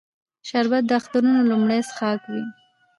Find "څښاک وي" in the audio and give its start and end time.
1.87-2.43